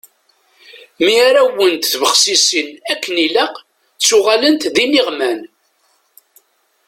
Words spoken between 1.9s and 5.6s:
tbexsisin akken i ilaq, ttuɣalent d iniɣman.